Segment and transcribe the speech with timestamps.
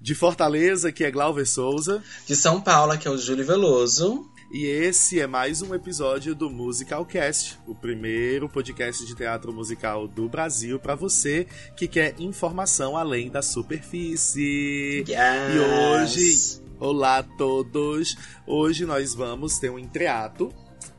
[0.00, 2.02] De Fortaleza, que é Glauber Souza.
[2.26, 4.30] De São Paulo, que é o Júlio Veloso.
[4.50, 10.26] E esse é mais um episódio do Musicalcast, o primeiro podcast de teatro musical do
[10.26, 15.04] Brasil para você que quer informação além da superfície.
[15.06, 15.54] Yes.
[15.54, 18.16] E hoje, olá a todos.
[18.46, 20.50] Hoje nós vamos ter um entreato,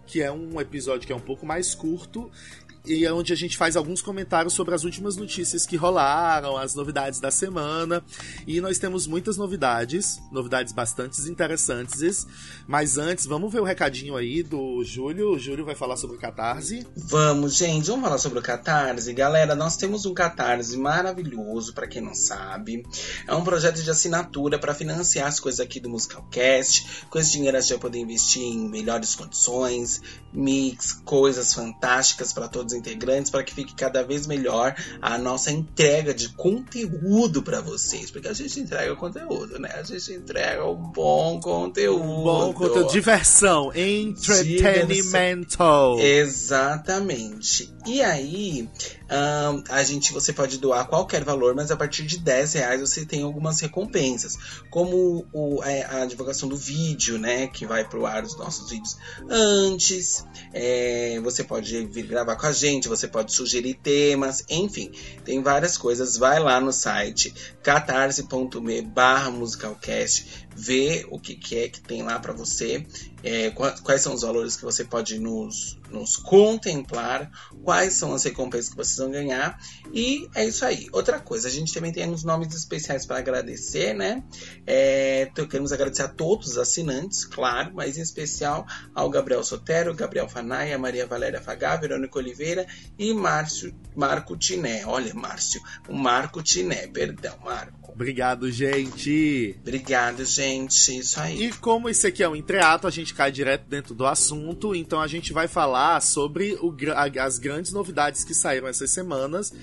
[0.05, 2.29] que é um episódio que é um pouco mais curto
[2.89, 6.73] e é onde a gente faz alguns comentários sobre as últimas notícias que rolaram, as
[6.73, 8.03] novidades da semana.
[8.47, 12.25] E nós temos muitas novidades, novidades bastante interessantes.
[12.67, 15.33] Mas antes, vamos ver o recadinho aí do Júlio.
[15.33, 16.85] O Júlio vai falar sobre o Catarse.
[16.95, 19.13] Vamos, gente, vamos falar sobre o Catarse.
[19.13, 22.83] Galera, nós temos um Catarse maravilhoso, para quem não sabe.
[23.27, 27.05] É um projeto de assinatura para financiar as coisas aqui do Musicalcast.
[27.07, 30.01] Com esse dinheiro a gente vai poder investir em melhores condições,
[30.33, 36.13] mix, coisas fantásticas para todos integrantes para que fique cada vez melhor a nossa entrega
[36.13, 39.69] de conteúdo para vocês, porque a gente entrega conteúdo, né?
[39.75, 42.03] A gente entrega um bom conteúdo.
[42.03, 45.57] Bom conteúdo, diversão, entretenimento.
[45.99, 47.73] Exatamente.
[47.85, 48.69] E aí,
[49.69, 53.23] a gente, você pode doar qualquer valor, mas a partir de 10 reais você tem
[53.23, 54.37] algumas recompensas,
[54.69, 58.97] como o, é, a divulgação do vídeo, né, que vai pro ar os nossos vídeos
[59.27, 60.25] antes.
[60.53, 64.91] É, você pode vir gravar com a gente, você pode sugerir temas, enfim,
[65.25, 66.17] tem várias coisas.
[66.17, 72.19] Vai lá no site catarse.me barra musicalcast, vê o que, que é que tem lá
[72.19, 72.85] para você,
[73.23, 77.31] é, quais são os valores que você pode nos, nos contemplar,
[77.63, 79.57] quais são as recompensas que vocês vão ganhar.
[79.93, 80.89] E é isso aí.
[80.91, 84.21] Outra coisa, a gente também tem uns nomes especiais para agradecer, né?
[84.67, 89.95] É, então, queremos agradecer a todos os assinantes, claro, mas em especial ao Gabriel Sotero,
[89.95, 94.85] Gabriel Fanaia, Maria Valéria Fagá, Verônica Oliveira e Márcio, Marco Tiné.
[94.85, 97.79] Olha, Márcio, o Marco Tiné, perdão, Marco.
[97.93, 99.57] Obrigado, gente.
[99.59, 100.48] Obrigado, gente.
[100.97, 101.45] Isso aí.
[101.45, 104.75] E como isso aqui é um entreato, a gente cai direto dentro do assunto.
[104.75, 106.75] Então a gente vai falar sobre o,
[107.19, 109.53] as grandes novidades que saíram essas semanas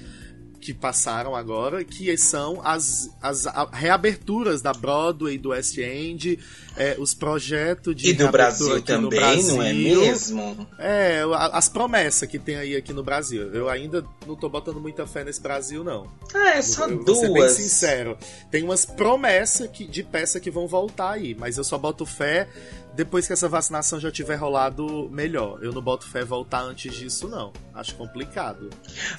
[0.66, 6.40] que passaram agora, que são as, as reaberturas da Broadway, do West End,
[6.76, 8.10] é, os projetos de.
[8.10, 10.68] E do Brasil também, Brasil, não é mesmo?
[10.76, 11.22] É,
[11.52, 13.42] as promessas que tem aí aqui no Brasil.
[13.54, 16.10] Eu ainda não tô botando muita fé nesse Brasil, não.
[16.34, 17.06] Ah, é só eu, duas.
[17.06, 18.18] Vou ser bem sincero.
[18.50, 22.48] Tem umas promessas que, de peça que vão voltar aí, mas eu só boto fé
[22.96, 25.62] depois que essa vacinação já tiver rolado melhor.
[25.62, 27.52] Eu não boto fé voltar antes disso, não.
[27.74, 28.70] Acho complicado.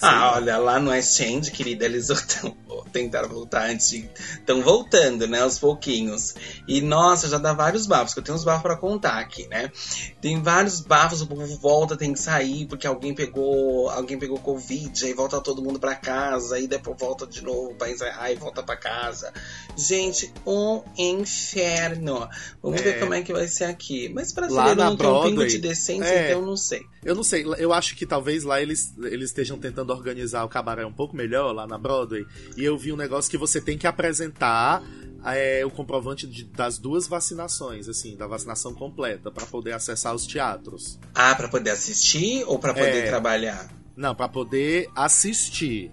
[0.01, 2.07] Ah, olha, lá no Exchange, querida, eles
[2.91, 3.93] tentaram voltar antes.
[3.93, 5.41] Estão voltando, né?
[5.41, 6.33] Aos pouquinhos.
[6.67, 9.71] E nossa, já dá vários bafos, que eu tenho uns bafos para contar aqui, né?
[10.19, 13.91] Tem vários bafos, o povo volta, tem que sair, porque alguém pegou.
[13.91, 17.91] Alguém pegou Covid, aí volta todo mundo para casa, aí depois volta de novo pra
[17.91, 19.31] ensaiar e volta para casa.
[19.75, 22.27] Gente, um inferno.
[22.63, 22.83] Vamos é...
[22.83, 24.09] ver como é que vai ser aqui.
[24.09, 26.81] Mas brasileiro não Broadway, tem um pingo de decência, é, então eu não sei.
[27.03, 30.85] Eu não sei, eu acho que talvez lá eles, eles estejam tentando organizar o cabaré
[30.85, 32.25] um pouco melhor lá na Broadway.
[32.55, 34.83] E eu vi um negócio que você tem que apresentar
[35.25, 40.25] é, o comprovante de, das duas vacinações, assim, da vacinação completa, para poder acessar os
[40.25, 40.99] teatros.
[41.13, 43.69] Ah, para poder assistir ou para poder é, trabalhar?
[43.95, 45.91] Não, para poder assistir.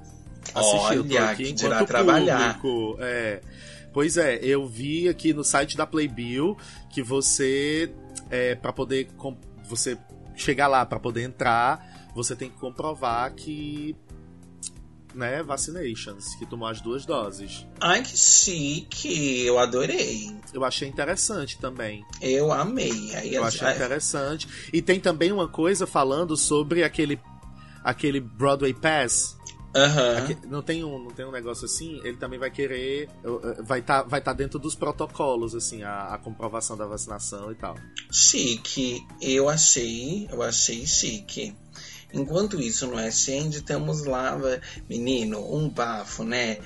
[0.55, 2.61] Assistir, Olha, aqui que dirá trabalhar.
[2.61, 3.41] Público, é.
[3.95, 6.57] Pois é, eu vi aqui no site da Playbill
[6.95, 7.93] que você,
[8.31, 9.11] é, para poder
[9.69, 9.99] você
[10.37, 13.97] chegar lá, para poder entrar, você tem que comprovar que
[15.13, 17.67] né, vaccinations, que tomou as duas doses.
[17.81, 19.45] Ai, que chique!
[19.45, 20.37] Eu adorei.
[20.53, 22.05] Eu achei interessante também.
[22.21, 23.15] Eu amei.
[23.17, 24.49] Aí eu achei interessante.
[24.73, 27.21] E tem também uma coisa falando sobre aquele
[27.83, 29.37] aquele Broadway Pass
[29.75, 30.51] Uhum.
[30.51, 33.09] não, tem um, não tem um negócio assim, ele também vai querer.
[33.65, 37.57] Vai estar tá, vai tá dentro dos protocolos, assim, a, a, comprovação da vacinação e
[37.57, 37.77] tal.
[38.13, 39.05] Chique.
[39.21, 40.29] Eu achei.
[40.31, 41.57] Eu achei chique.
[42.13, 44.39] Enquanto isso, no Exchange, temos lá,
[44.89, 46.59] menino, um bafo, né?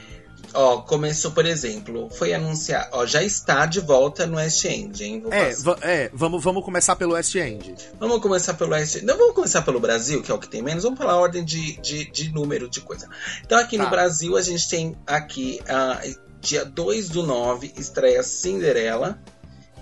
[0.54, 5.23] Ó, começou, por exemplo, foi anunciar, ó, já está de volta no West End, hein?
[5.31, 5.52] É,
[5.82, 7.75] é vamos, vamos começar pelo West End.
[8.00, 9.05] Vamos começar pelo West End.
[9.05, 10.85] Não, vamos começar pelo Brasil, que é o que tem menos.
[10.85, 13.08] Vamos falar a ordem de, de, de número de coisa.
[13.44, 13.85] Então, aqui tá.
[13.85, 19.20] no Brasil, a gente tem aqui, uh, dia 2 do 9, estreia Cinderela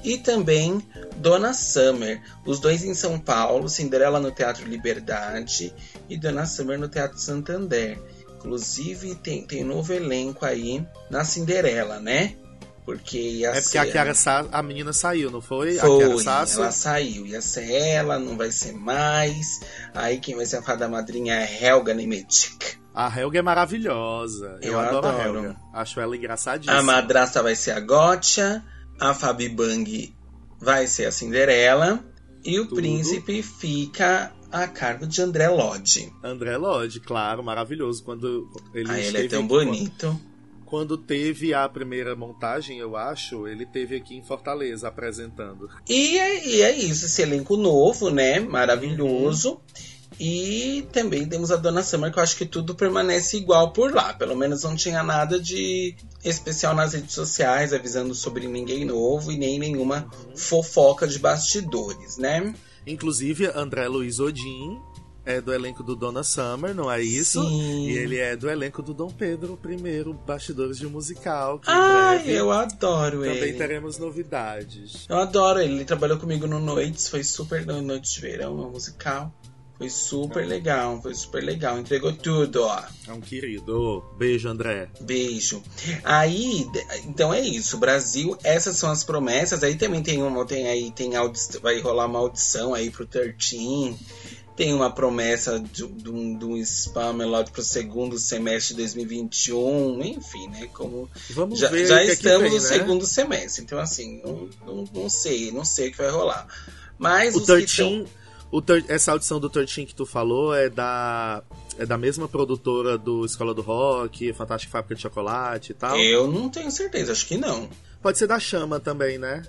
[0.02, 0.81] e também
[1.17, 2.23] Dona Summer.
[2.44, 5.75] Os dois em São Paulo, Cinderela no Teatro Liberdade
[6.09, 7.99] e Dona Summer no Teatro Santander.
[8.46, 12.37] Inclusive, tem, tem novo elenco aí na Cinderela, né?
[12.84, 13.78] Porque ia É porque ser...
[13.78, 14.46] a Kiara Sa...
[14.52, 15.75] a menina saiu, não foi?
[15.76, 17.26] Foi, ela saiu.
[17.26, 19.58] Ia ser ela, não vai ser mais.
[19.93, 22.76] Aí quem vai ser a fada madrinha é Helga Nemetic.
[22.94, 24.58] A Helga é maravilhosa.
[24.62, 25.38] Eu, Eu adoro, a adoro.
[25.38, 25.56] Helga.
[25.75, 26.78] Acho ela engraçadíssima.
[26.78, 28.64] A madrasta vai ser a Gotcha,
[29.00, 30.14] a Fabi Bang
[30.60, 32.04] vai ser a Cinderela
[32.44, 32.76] e o Tudo.
[32.76, 36.12] príncipe fica a cargo de André Lodge.
[36.22, 38.02] André Lodge, claro, maravilhoso.
[38.02, 40.19] Quando ele Ah, ele é tão bonito.
[40.64, 45.70] Quando teve a primeira montagem, eu acho, ele teve aqui em Fortaleza apresentando.
[45.88, 48.40] E é, e é isso, esse elenco novo, né?
[48.40, 49.60] Maravilhoso.
[50.19, 54.14] E também temos a Dona Summer, que eu acho que tudo permanece igual por lá.
[54.14, 55.94] Pelo menos não tinha nada de
[56.25, 62.54] especial nas redes sociais, avisando sobre ninguém novo e nem nenhuma fofoca de bastidores, né?
[62.87, 64.81] Inclusive, André Luiz Odin
[65.25, 67.43] é do elenco do Donna Summer, não é isso?
[67.43, 67.88] Sim.
[67.88, 72.53] E ele é do elenco do Dom Pedro I, Bastidores de Musical, Ai, breve eu
[72.53, 73.53] adoro também ele.
[73.59, 75.05] teremos novidades.
[75.09, 75.75] Eu adoro ele.
[75.75, 79.35] Ele trabalhou comigo no Noites, foi super no Noites de Verão, meu musical.
[79.78, 81.78] Foi super legal, foi super legal.
[81.78, 82.82] Entregou tudo, ó.
[83.06, 84.02] É um querido.
[84.17, 84.88] Beijo, André.
[85.00, 85.62] Beijo.
[86.02, 86.67] Aí,
[87.05, 87.76] então é isso.
[87.76, 89.62] Brasil, essas são as promessas.
[89.62, 93.94] Aí também tem uma, tem aí, tem audição, vai rolar uma audição aí pro 13.
[94.56, 100.02] Tem uma promessa de, de um, de um spam melódico pro segundo semestre de 2021.
[100.02, 100.70] Enfim, né?
[100.73, 102.62] Como Vamos já, ver já o que é estamos vem, no né?
[102.62, 103.62] segundo semestre.
[103.62, 106.46] Então, assim, não, não, não sei, não sei o que vai rolar.
[106.99, 108.06] Mas O os que 13, tão-
[108.88, 111.43] essa audição do 13 que tu falou é da
[111.78, 115.96] é da mesma produtora do Escola do Rock, Fantástica Fábrica de Chocolate e tal.
[115.98, 117.69] Eu não tenho certeza, acho que não.
[118.00, 119.43] Pode ser da Chama também, né?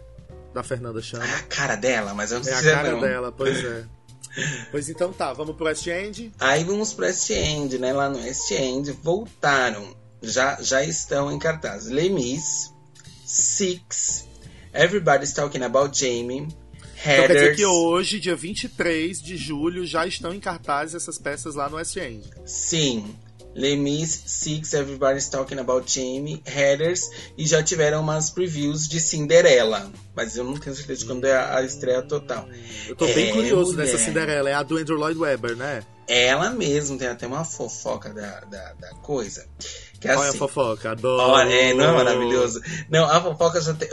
[0.53, 1.25] Da Fernanda Chama.
[1.25, 2.99] É a cara dela, mas eu não É a sei cara não.
[3.01, 3.85] dela, pois é.
[4.69, 6.31] Pois então tá, vamos pro West End?
[6.39, 7.91] Aí vamos pro West End, né?
[7.91, 9.95] Lá no West End voltaram.
[10.21, 11.87] Já, já estão em cartaz.
[11.87, 12.71] Lemis,
[13.25, 14.27] Six,
[14.73, 16.47] Everybody's Talking About Jamie,
[16.99, 21.55] Então quer dizer que hoje, dia 23 de julho, já estão em cartaz essas peças
[21.55, 22.23] lá no West End.
[22.45, 23.15] Sim.
[23.55, 27.09] Lemis, Six, Everybody's Talking About Jamie, Heathers.
[27.37, 29.91] E já tiveram umas previews de Cinderela.
[30.15, 32.47] Mas eu não tenho certeza de quando é a a estreia total.
[32.87, 33.85] Eu tô bem É, curioso mulher.
[33.85, 35.81] dessa Cinderela, é a do Andrew Lloyd Webber, né?
[36.07, 39.45] Ela mesmo tem até uma fofoca da, da, da coisa.
[39.99, 40.37] Que é Olha a assim.
[40.37, 41.31] fofoca, adoro.
[41.31, 42.61] Olha, é, não é maravilhoso?
[42.89, 43.89] Não, a fofoca já tem.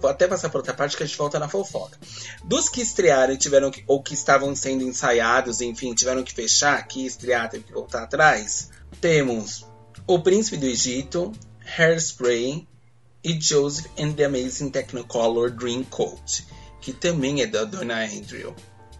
[0.00, 1.98] Vou até passar para outra parte que a gente volta na fofoca.
[2.44, 6.78] Dos que estrearam e tiveram que, ou que estavam sendo ensaiados, enfim, tiveram que fechar
[6.78, 8.70] aqui, estrear, teve que voltar atrás.
[9.00, 9.66] Temos
[10.06, 11.32] O Príncipe do Egito,
[11.76, 12.66] Hairspray
[13.22, 16.46] e Joseph and the Amazing Technicolor Dreamcoat,
[16.80, 18.54] que também é da Dona Andrew.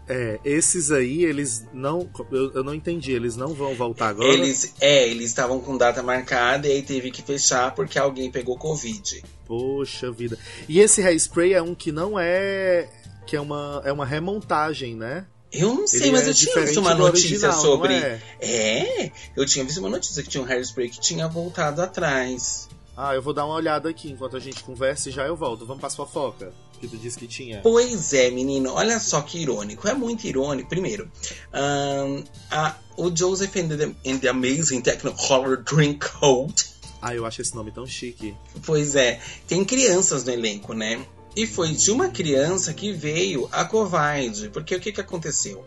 [0.07, 2.09] É, esses aí, eles não.
[2.31, 4.27] Eu, eu não entendi, eles não vão voltar agora.
[4.27, 8.57] Eles, é, eles estavam com data marcada e aí teve que fechar porque alguém pegou
[8.57, 9.23] Covid.
[9.45, 10.37] Poxa vida.
[10.67, 12.89] E esse hairspray é um que não é.
[13.25, 15.25] que é uma, é uma remontagem, né?
[15.51, 17.93] Eu não sei, Ele mas é eu tinha visto uma notícia original, sobre.
[17.93, 18.21] é?
[18.39, 22.69] É, eu tinha visto uma notícia que tinha um hairspray que tinha voltado atrás.
[22.95, 25.65] Ah, eu vou dar uma olhada aqui enquanto a gente conversa e já eu volto.
[25.65, 26.53] Vamos pra fofoca.
[26.81, 27.61] Que tu disse que tinha.
[27.61, 29.87] Pois é, menino, olha só que irônico.
[29.87, 30.67] É muito irônico.
[30.67, 31.09] Primeiro,
[31.53, 36.65] ahn, a- o Joseph and the, and the Amazing Technicolor Dreamcoat.
[37.01, 38.35] Ah, eu acho esse nome tão chique.
[38.65, 40.99] Pois é, tem crianças no elenco, né?
[41.35, 44.49] E foi de uma criança que veio a Covid.
[44.49, 45.65] Porque o que, que aconteceu?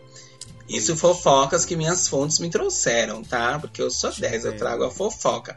[0.69, 3.57] Isso fofocas que minhas fontes me trouxeram, tá?
[3.59, 5.55] Porque eu sou 10, eu trago a fofoca.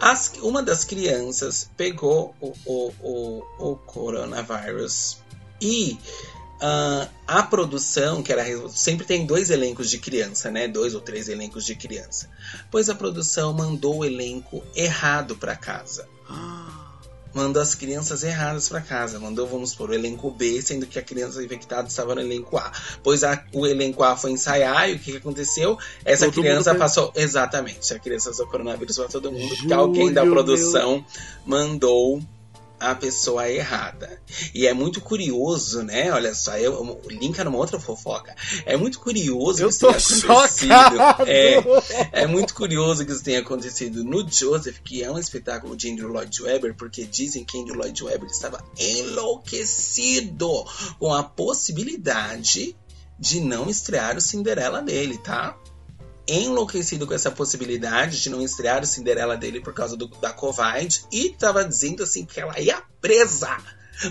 [0.00, 5.18] As- uma das crianças pegou o, o, o, o coronavírus
[5.60, 5.98] e
[6.60, 10.66] ah, a produção, que era sempre tem dois elencos de criança, né?
[10.68, 12.28] Dois ou três elencos de criança.
[12.70, 16.08] Pois a produção mandou o elenco errado para casa
[17.34, 19.18] mandou as crianças erradas para casa.
[19.18, 22.72] Mandou, vamos supor, o elenco B, sendo que a criança infectada estava no elenco A.
[23.02, 25.76] Pois a- o elenco A foi ensaiar e o que, que aconteceu?
[26.04, 27.12] Essa Todo criança passou.
[27.14, 31.04] Exatamente, a criança passou coronavírus para todo mundo, porque Júlio, alguém da meu- produção
[31.44, 32.22] mandou
[32.90, 34.20] a pessoa errada.
[34.54, 36.12] E é muito curioso, né?
[36.12, 38.34] Olha só, eu, linka numa outra fofoca.
[38.64, 40.66] É muito curioso Eu que isso tenha acontecido.
[40.66, 41.24] chocado!
[41.28, 45.90] É, é muito curioso que isso tenha acontecido no Joseph, que é um espetáculo de
[45.90, 50.64] Andrew Lloyd Webber, porque dizem que Andrew Lloyd Webber estava enlouquecido
[50.98, 52.76] com a possibilidade
[53.18, 55.56] de não estrear o Cinderela dele, tá?
[56.26, 61.04] Enlouquecido com essa possibilidade de não estrear o Cinderela dele por causa do- da Covid
[61.12, 63.56] e tava dizendo assim que ela ia presa,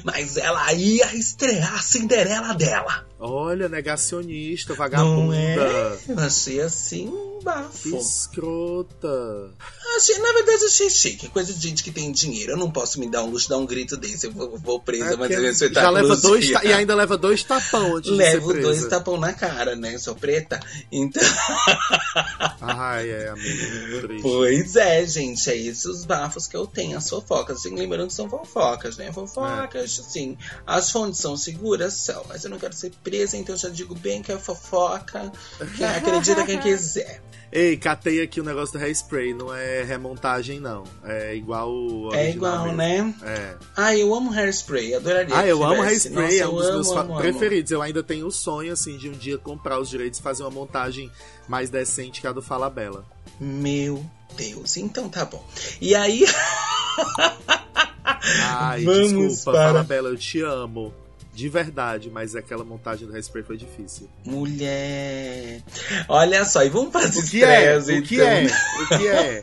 [0.04, 3.06] mas ela ia estrear a Cinderela dela.
[3.20, 6.00] Olha, negacionista, vagabunda.
[6.08, 6.26] Não é?
[6.28, 7.12] Achei assim
[7.44, 7.90] bafo.
[7.90, 9.52] Que escrota.
[9.96, 11.28] Achei, na verdade, achei chique.
[11.30, 12.54] Coisa de gente que tem dinheiro.
[12.54, 14.28] Eu não posso me dar um luxo, dar um grito desse.
[14.28, 17.44] Eu vou, vou presa, é mas eu respeitar já leva dois E ainda leva dois
[17.44, 19.98] tapão antes Levo dois tapão na cara, né?
[19.98, 20.60] Sou preta.
[20.92, 21.24] Então.
[22.62, 24.22] Ai, é, amigo.
[24.22, 25.50] Pois é, gente.
[25.50, 26.98] É esses os bafos que eu tenho.
[26.98, 27.58] As fofocas.
[27.58, 29.12] Assim, lembrando que são fofocas, né?
[29.12, 30.02] Fofocas, é.
[30.02, 30.38] assim.
[30.66, 32.24] As fontes são seguras, são.
[32.28, 35.32] Mas eu não quero ser presa, então eu já digo bem que é fofoca.
[35.76, 37.22] Que acredita quem quiser.
[37.56, 40.84] Ei, catei aqui o negócio do hairspray, não é remontagem, não.
[41.04, 41.72] É igual.
[42.12, 43.14] É igual, né?
[43.22, 43.56] É.
[43.78, 45.38] Ah, eu amo hairspray, adoraria.
[45.38, 47.72] Ah, eu amo hairspray, Nossa, é um dos amo, meus amo, preferidos.
[47.72, 47.78] Amo.
[47.78, 50.50] Eu ainda tenho o sonho, assim, de um dia comprar os direitos e fazer uma
[50.50, 51.12] montagem
[51.48, 53.06] mais decente que a do Fala Bela.
[53.40, 54.04] Meu
[54.36, 55.48] Deus, então tá bom.
[55.80, 56.26] E aí.
[58.50, 59.68] Ai, Vamos desculpa, para...
[59.68, 60.92] Fala Bela, eu te amo.
[61.34, 64.08] De verdade, mas aquela montagem do Hairspray foi difícil.
[64.24, 65.64] Mulher.
[66.08, 67.98] Olha só, e vamos para as que estreias, é?
[67.98, 68.44] O que é?
[68.44, 68.58] então.
[68.82, 69.42] O que é?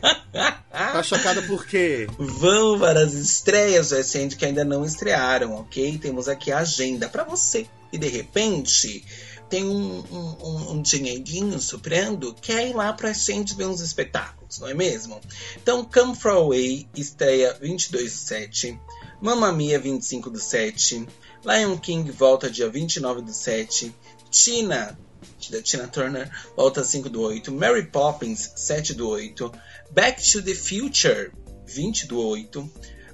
[0.71, 2.07] tá chocada por quê?
[2.17, 5.97] Vamos para as estreias recentes que ainda não estrearam, ok?
[5.97, 7.67] Temos aqui a agenda para você.
[7.91, 9.03] E de repente
[9.51, 14.69] tem um, um, um, dinheirinho soprando, quer ir lá pra gente ver uns espetáculos, não
[14.69, 15.19] é mesmo?
[15.61, 18.79] Então, Come From Away estreia 22 do 7,
[19.21, 21.05] Mamma Mia 25 do 7,
[21.43, 23.93] Lion King volta dia 29 do 7.
[24.29, 24.97] Tina,
[25.49, 27.51] da Tina Turner, volta 5 do 8.
[27.51, 29.51] Mary Poppins, 7 do 8.
[29.91, 31.31] Back to the Future,
[31.73, 32.49] 20 do 8.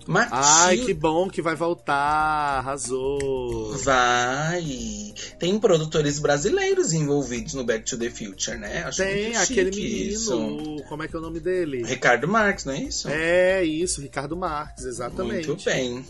[0.08, 0.38] Matilda...
[0.42, 3.78] Ai, que bom que vai voltar, arrasou.
[3.78, 5.14] Vai.
[5.38, 8.84] Tem produtores brasileiros envolvidos no Back to the Future, né?
[8.84, 10.84] Acho Tem, aquele menino, isso.
[10.88, 11.84] como é que é o nome dele?
[11.84, 13.10] Ricardo Marques, não é isso?
[13.10, 15.48] É, isso, Ricardo Marques, exatamente.
[15.48, 16.06] Muito bem.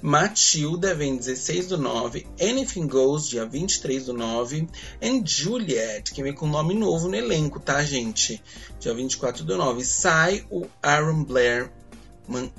[0.00, 4.68] Matilda vem 16 do 9, Anything Goes, dia 23 do 9,
[5.02, 8.42] and Juliet, que vem com nome novo no elenco, tá, gente?
[8.78, 9.82] Dia 24 do 9.
[9.82, 11.70] Sai o Aaron Blair,
[12.28, 12.50] Man,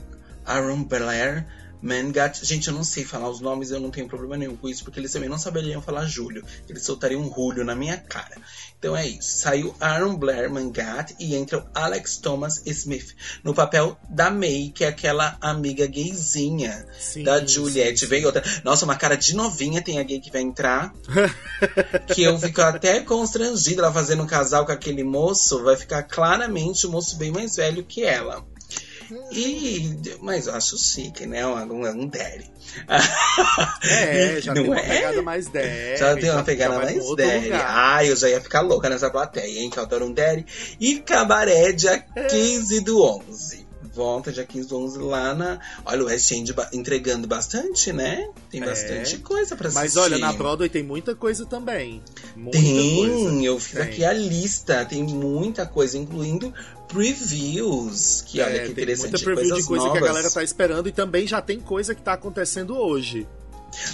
[0.45, 1.45] Aaron Blair
[1.85, 2.43] Mangat.
[2.43, 4.99] Gente, eu não sei falar os nomes, eu não tenho problema nenhum com isso, porque
[4.99, 6.43] eles também não saberiam falar Júlio.
[6.67, 8.35] Eles soltariam um Julio na minha cara.
[8.79, 9.37] Então é isso.
[9.37, 14.83] Saiu Aaron Blair Mangat e entra o Alex Thomas Smith no papel da May, que
[14.83, 18.01] é aquela amiga gayzinha sim, da Juliette.
[18.01, 18.07] Sim.
[18.07, 18.43] Vem outra.
[18.63, 20.91] Nossa, uma cara de novinha tem a gay que vai entrar.
[22.13, 25.63] que eu fico até constrangida ela fazendo um casal com aquele moço.
[25.63, 28.43] Vai ficar claramente o moço bem mais velho que ela.
[29.31, 31.45] E, mas eu acho chique, né?
[31.45, 32.51] Um, um daddy.
[33.83, 34.87] É, já não tem uma é?
[34.87, 35.97] pegada mais daddy.
[35.97, 37.51] Já tem uma pegada mais daddy.
[37.53, 39.69] Ah, eu já ia ficar louca nessa plateia, hein?
[39.69, 40.45] Que eu adoro um daddy.
[40.79, 43.64] E cabaré dia 15 do 11
[43.95, 45.59] volta dia 15 do 11 lá na.
[45.85, 48.29] Olha, o West End entregando bastante, né?
[48.51, 48.65] Tem é.
[48.65, 49.83] bastante coisa pra assistir.
[49.83, 52.03] Mas olha, na Broadway tem muita coisa também.
[52.35, 53.43] Muita tem, coisa.
[53.43, 53.81] eu fiz tem.
[53.81, 54.85] aqui a lista.
[54.85, 56.53] Tem muita coisa, incluindo
[56.89, 58.21] previews.
[58.27, 59.11] Que é, olha que interessante.
[59.11, 59.99] Muita preview de coisa novas.
[59.99, 63.25] que a galera tá esperando e também já tem coisa que tá acontecendo hoje.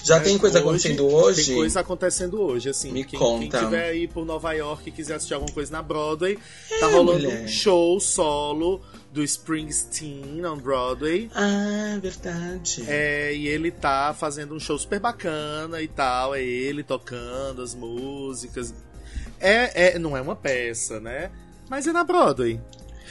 [0.03, 0.25] Já né?
[0.25, 1.46] tem coisa hoje, acontecendo hoje?
[1.46, 2.91] Tem coisa acontecendo hoje, assim.
[2.91, 3.39] Me quem, conta.
[3.39, 6.38] Quem tiver aí por Nova York e quiser assistir alguma coisa na Broadway,
[6.70, 7.43] é, tá rolando mulher.
[7.43, 8.81] um show solo
[9.12, 11.30] do Springsteen on Broadway.
[11.36, 12.84] Ah, verdade.
[12.88, 16.34] É, e ele tá fazendo um show super bacana e tal.
[16.34, 18.74] É ele tocando as músicas.
[19.39, 21.30] É, é, não é uma peça, né?
[21.70, 22.60] Mas é na Broadway.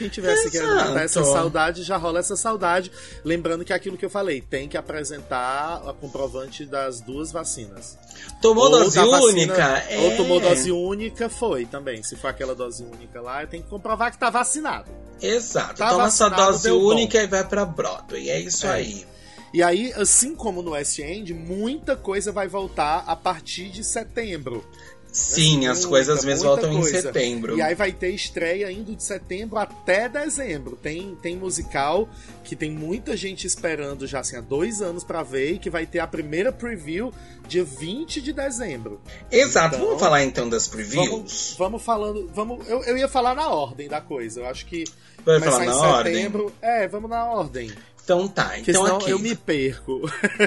[0.00, 0.52] Quem tivesse Exato.
[0.52, 2.90] querendo matar essa saudade, já rola essa saudade.
[3.22, 7.98] Lembrando que é aquilo que eu falei, tem que apresentar a comprovante das duas vacinas.
[8.40, 9.62] Tomou ou dose única?
[9.90, 9.98] É.
[10.00, 12.02] Ou tomou dose única, foi também.
[12.02, 14.90] Se for aquela dose única lá, tem que comprovar que tá vacinado.
[15.20, 15.76] Exato.
[15.76, 17.24] Tá Toma essa dose única bom.
[17.24, 18.30] e vai pra Broadway.
[18.30, 18.70] É isso é.
[18.70, 19.06] aí.
[19.52, 24.64] E aí, assim como no West End, muita coisa vai voltar a partir de setembro.
[25.12, 26.98] Sim, as coisas mesmo voltam coisa.
[26.98, 27.56] em setembro.
[27.56, 30.76] E aí vai ter estreia indo de setembro até dezembro.
[30.76, 32.08] Tem, tem musical
[32.44, 35.86] que tem muita gente esperando já assim, há dois anos para ver e que vai
[35.86, 37.12] ter a primeira preview
[37.48, 39.00] dia 20 de dezembro.
[39.30, 41.08] Exato, então, vamos falar então das previews?
[41.08, 42.30] Vamos, vamos falando.
[42.32, 44.40] Vamos, eu, eu ia falar na ordem da coisa.
[44.40, 44.84] Eu acho que.
[45.24, 46.32] Vai falar na ordem?
[46.60, 47.72] É, vamos na ordem.
[48.10, 48.50] Então tá.
[48.56, 49.10] Porque então aqui.
[49.10, 50.00] eu me perco.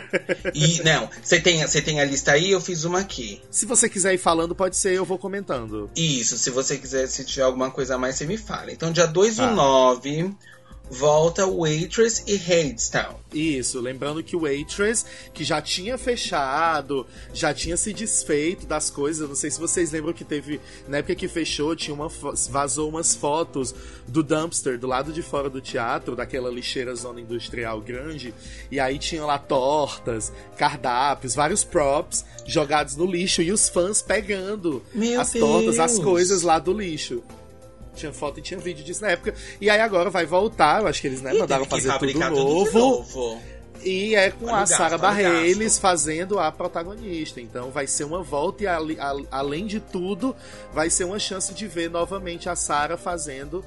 [0.53, 3.41] e não, você tem, você tem a lista aí, eu fiz uma aqui.
[3.49, 5.89] Se você quiser ir falando, pode ser, eu vou comentando.
[5.95, 8.71] Isso, se você quiser, se tiver alguma coisa a mais, você me fala.
[8.71, 10.29] Então, dia 2 do 9, tá.
[10.89, 13.15] Volta Waitress e Hadestown.
[13.33, 19.27] Isso, lembrando que o Waitress, que já tinha fechado, já tinha se desfeito das coisas.
[19.27, 22.09] Não sei se vocês lembram que teve, na época que fechou, tinha uma
[22.49, 23.73] vazou umas fotos
[24.07, 28.33] do dumpster do lado de fora do teatro, daquela lixeira zona industrial grande,
[28.69, 34.83] e aí tinham lá tortas, cardápios, vários props jogados no lixo e os fãs pegando
[34.93, 35.45] Meu as Deus.
[35.45, 37.23] tortas, as coisas lá do lixo.
[37.95, 39.33] Tinha foto e tinha vídeo disso na época.
[39.62, 42.31] E aí agora vai voltar, eu acho que eles né, E mandaram fazer tudo fabricar
[42.31, 43.39] novo.
[43.83, 45.81] E é com Olha a Bareilles gasto.
[45.81, 47.41] fazendo a protagonista.
[47.41, 48.79] Então vai ser uma volta e a-
[49.29, 50.33] além de tudo,
[50.73, 53.63] vai ser uma chance de ver novamente a Sarah fazendo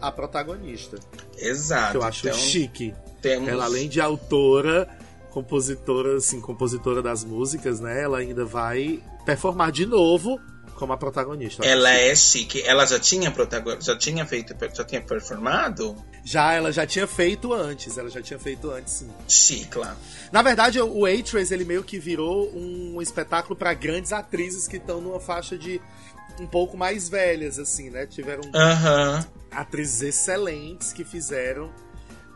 [0.00, 0.98] a protagonista.
[1.36, 1.90] Exato.
[1.92, 2.94] Que eu acho então, chique.
[3.20, 3.48] temos...
[3.48, 4.88] Ela além de autora,
[5.30, 8.02] compositora, assim, compositora das músicas, né?
[8.02, 10.40] Ela ainda vai performar de novo
[10.80, 11.64] como a protagonista.
[11.64, 12.62] Ela é chique.
[12.62, 13.78] Ela já tinha protagon...
[13.80, 15.94] já tinha feito, já tinha performado?
[16.24, 19.68] Já, ela já tinha feito antes, ela já tinha feito antes, sim.
[19.76, 19.94] Lá.
[20.32, 25.00] Na verdade, o Waitress, ele meio que virou um espetáculo para grandes atrizes que estão
[25.02, 25.80] numa faixa de
[26.40, 28.06] um pouco mais velhas, assim, né?
[28.06, 29.24] Tiveram Aham.
[29.50, 31.70] atrizes excelentes que fizeram.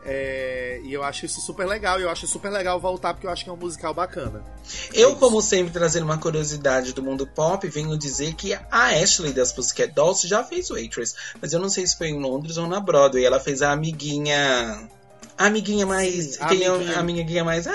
[0.04, 1.98] é, e eu acho isso super legal.
[1.98, 4.44] E eu acho super legal voltar porque eu acho que é um musical bacana.
[4.92, 9.50] Eu, como sempre, trazendo uma curiosidade do mundo pop, venho dizer que a Ashley das
[9.50, 11.14] Pussycat Dolls já fez Waitress.
[11.40, 13.24] Mas eu não sei se foi em Londres ou na Broadway.
[13.24, 14.88] Ela fez a amiguinha...
[15.36, 16.34] A amiguinha mais...
[16.34, 16.96] Sim, a Quem é amiguinha.
[16.96, 17.66] a amiguinha mais...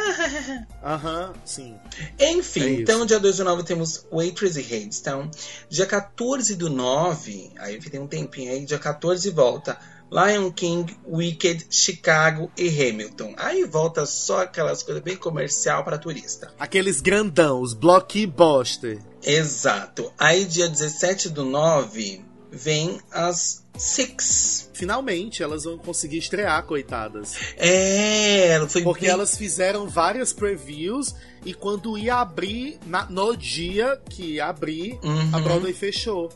[0.81, 1.75] Aham, sim.
[2.17, 4.99] Enfim, É então dia 2 do 9 temos Waitress e Hades.
[5.01, 5.29] Então,
[5.67, 9.77] dia 14 do 9, aí tem um tempinho aí, dia 14 volta
[10.11, 13.33] Lion King, Wicked, Chicago e Hamilton.
[13.37, 16.51] Aí volta só aquelas coisas bem comercial para turista.
[16.59, 18.99] Aqueles grandão, os blockbuster.
[19.23, 20.11] Exato.
[20.17, 24.69] Aí dia 17 do 9 vem as Six.
[24.73, 27.33] Finalmente elas vão conseguir estrear, coitadas.
[27.55, 33.97] É, foi Porque bem- elas fizeram várias previews e quando ia abrir, na- no dia
[34.09, 35.29] que ia abrir, Uhum.
[35.31, 36.27] a Broadway fechou.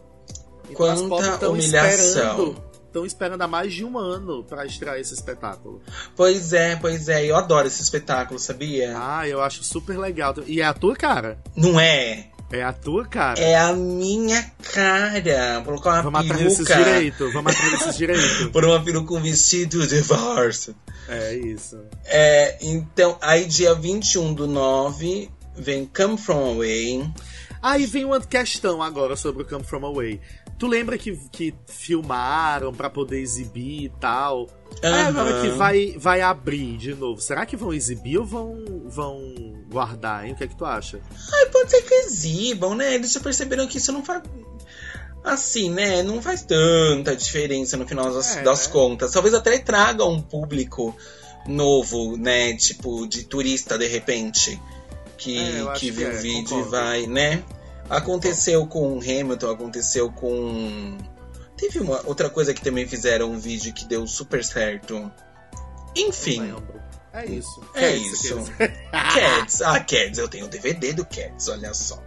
[0.70, 2.56] Então Quanta humilhação.
[2.94, 5.82] Estão esperando há mais de um ano pra estrear esse espetáculo.
[6.16, 7.26] Pois é, pois é.
[7.26, 8.94] Eu adoro esse espetáculo, sabia?
[8.96, 10.36] Ah, eu acho super legal.
[10.46, 11.40] E é a tua cara.
[11.56, 12.28] Não é?
[12.52, 13.40] É a tua cara.
[13.40, 15.64] É a minha cara.
[15.66, 16.86] Colocar uma Vamos atrás desses peruca.
[16.86, 17.34] direitos.
[17.34, 18.48] Vamos atrás desses direitos.
[18.52, 20.76] Por uma peruca com vestido de farsa.
[21.10, 21.80] É isso.
[22.06, 27.10] É, então, aí dia 21 do 9 vem Come From Away.
[27.60, 30.20] Aí vem uma questão agora sobre o Come From Away.
[30.64, 34.48] Tu lembra que, que filmaram pra poder exibir e tal?
[34.82, 35.08] Aí Aham.
[35.10, 39.20] agora que vai, vai abrir de novo, será que vão exibir ou vão, vão
[39.70, 40.32] guardar, hein?
[40.32, 41.02] O que é que tu acha?
[41.34, 42.96] Ai, pode ser que exibam, né?
[42.96, 44.24] Eles já perceberam que isso não faz.
[45.22, 46.02] Assim, né?
[46.02, 49.12] Não faz tanta diferença no final das, É, das contas.
[49.12, 50.96] Talvez até traga um público
[51.46, 52.56] novo, né?
[52.56, 54.58] Tipo, de turista de repente.
[55.18, 57.44] Que, É, que viu é, o vídeo e vai, né?
[57.98, 60.98] Aconteceu com Hamilton, aconteceu com.
[61.58, 65.12] Teve uma outra coisa que também fizeram um vídeo que deu super certo.
[65.96, 66.54] Enfim.
[67.14, 67.62] É isso.
[67.76, 68.36] É Cats, isso.
[68.58, 69.62] Cats.
[69.64, 70.18] Ah, Cats.
[70.18, 72.02] Eu tenho o DVD do Cats, olha só.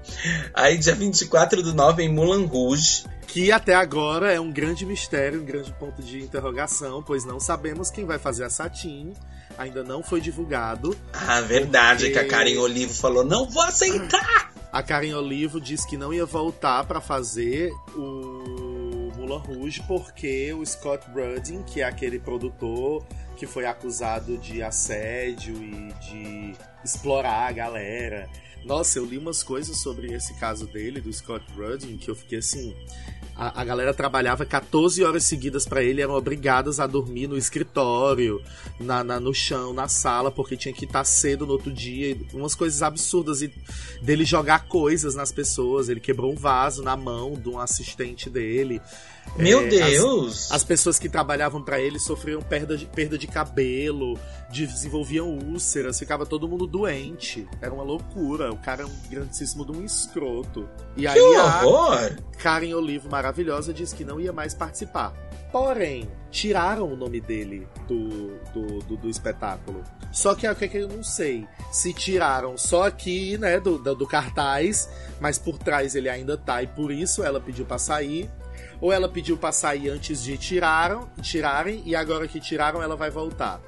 [0.52, 3.04] Aí, dia 24 do 9 em Mulan Rouge.
[3.28, 7.90] Que até agora é um grande mistério, um grande ponto de interrogação, pois não sabemos
[7.90, 9.12] quem vai fazer a Satine.
[9.56, 10.96] Ainda não foi divulgado.
[11.12, 14.45] Ah, verdade, Porque- que a Karen Olivo falou, não vou aceitar!
[14.72, 20.64] A Karen Olivo disse que não ia voltar pra fazer o Mulan Rouge porque o
[20.64, 23.04] Scott Rudin, que é aquele produtor
[23.36, 28.28] que foi acusado de assédio e de explorar a galera.
[28.64, 32.38] Nossa, eu li umas coisas sobre esse caso dele, do Scott Rudin, que eu fiquei
[32.38, 32.74] assim.
[33.38, 38.40] A, a galera trabalhava 14 horas seguidas pra ele, eram obrigadas a dormir no escritório,
[38.80, 42.16] na, na- no chão, na sala, porque tinha que estar cedo no outro dia.
[42.32, 43.42] Umas coisas absurdas.
[43.42, 43.52] E
[44.00, 45.88] dele jogar coisas nas pessoas.
[45.90, 48.80] Ele quebrou um vaso na mão de um assistente dele.
[49.36, 50.50] Meu É, Deus!
[50.50, 54.18] As pessoas que trabalhavam pra ele sofriam perda de, perda de cabelo,
[54.50, 57.46] desenvolviam úlceras, ficava todo mundo doente.
[57.60, 58.52] Era uma loucura.
[58.52, 60.68] O cara é um grandíssimo de um escroto.
[60.96, 62.16] E aí que a horror!
[62.38, 65.12] Karen Olivo maravilhosa disse que não ia mais participar.
[65.52, 69.82] Porém, tiraram o nome dele do, do, do, do espetáculo.
[70.12, 71.46] Só que é o que eu não sei.
[71.70, 74.88] Se tiraram só aqui, né, do, do, do cartaz,
[75.20, 78.30] mas por trás ele ainda tá e por isso ela pediu pra sair.
[78.80, 83.10] Ou ela pediu pra sair antes de tiraram, tirarem e agora que tiraram ela vai
[83.10, 83.60] voltar.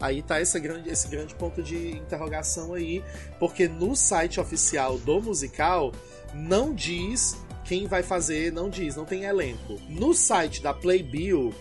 [0.00, 3.02] Aí tá esse grande, esse grande ponto de interrogação aí,
[3.38, 5.92] porque no site oficial do musical
[6.34, 9.76] não diz quem vai fazer, não diz, não tem elenco.
[9.88, 11.52] No site da Playbill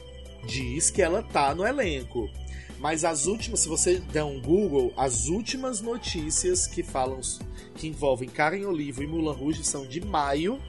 [0.46, 2.30] diz que ela tá no elenco.
[2.78, 7.22] Mas as últimas, se você der um Google, as últimas notícias que falam
[7.76, 10.62] que envolvem Karen Olivo e Mulan Rouge são de maio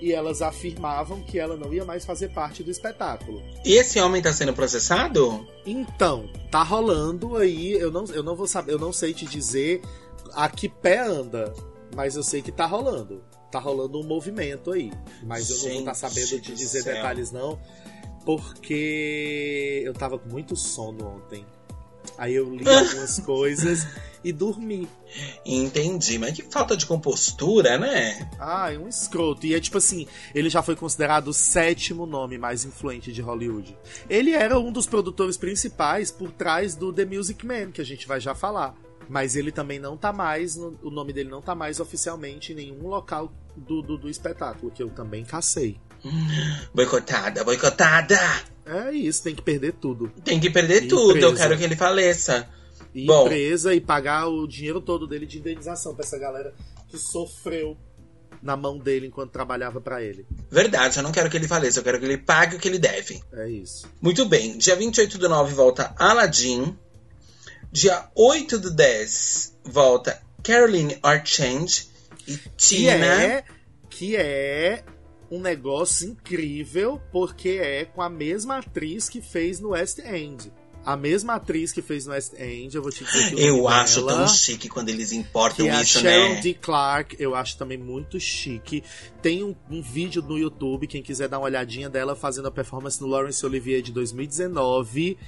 [0.00, 3.42] e elas afirmavam que ela não ia mais fazer parte do espetáculo.
[3.64, 5.46] E esse homem tá sendo processado?
[5.66, 9.82] Então, tá rolando aí, eu não, eu não vou saber, eu não sei te dizer
[10.32, 11.52] a que pé anda,
[11.94, 13.22] mas eu sei que tá rolando.
[13.50, 14.92] Tá rolando um movimento aí.
[15.24, 17.58] Mas eu não vou estar tá sabendo te dizer detalhes, não.
[18.24, 21.44] Porque eu tava com muito sono ontem.
[22.20, 23.86] Aí eu li algumas coisas
[24.22, 24.86] e dormi.
[25.44, 28.28] Entendi, mas que falta de compostura, né?
[28.38, 29.46] Ah, é um escroto.
[29.46, 33.74] E é tipo assim, ele já foi considerado o sétimo nome mais influente de Hollywood.
[34.08, 38.06] Ele era um dos produtores principais por trás do The Music Man, que a gente
[38.06, 38.74] vai já falar.
[39.08, 42.86] Mas ele também não tá mais, o nome dele não tá mais oficialmente em nenhum
[42.86, 45.80] local do, do, do espetáculo, que eu também cacei.
[46.74, 48.18] Boicotada, boicotada!
[48.64, 50.12] É isso, tem que perder tudo.
[50.24, 52.48] Tem que perder e tudo, eu quero que ele faleça.
[52.94, 56.54] E Bom, empresa e pagar o dinheiro todo dele de indenização pra essa galera
[56.88, 57.76] que sofreu
[58.42, 60.26] na mão dele enquanto trabalhava para ele.
[60.50, 62.78] Verdade, eu não quero que ele faleça, eu quero que ele pague o que ele
[62.78, 63.22] deve.
[63.32, 63.86] É isso.
[64.00, 66.76] Muito bem, dia 28 do 9 volta Aladdin.
[67.72, 71.88] Dia 8 do 10 volta Caroline Archange
[72.26, 72.98] e Tina.
[72.98, 73.44] Que é,
[73.88, 74.84] que é
[75.30, 80.52] um negócio incrível, porque é com a mesma atriz que fez no West End.
[80.84, 83.96] A mesma atriz que fez no West End, eu vou te dizer que Eu acho
[83.96, 86.40] dela, tão chique quando eles importam que isso, é a Sharon né?
[86.40, 86.54] D.
[86.54, 88.82] Clark, eu acho também muito chique.
[89.20, 92.98] Tem um, um, vídeo no YouTube, quem quiser dar uma olhadinha dela fazendo a performance
[93.00, 95.18] no Laurence Olivier de 2019.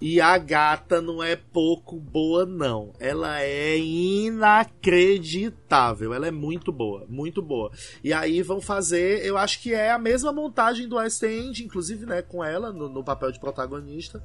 [0.00, 2.94] E a gata não é pouco boa, não.
[2.98, 6.14] Ela é inacreditável.
[6.14, 7.70] Ela é muito boa, muito boa.
[8.02, 12.06] E aí vão fazer, eu acho que é a mesma montagem do West End, inclusive,
[12.06, 14.24] né, com ela no, no papel de protagonista.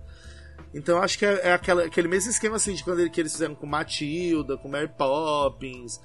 [0.76, 3.32] Então acho que é, é aquela, aquele mesmo esquema assim de quando ele, que eles
[3.32, 6.02] fizeram com Matilda, com Mary Poppins,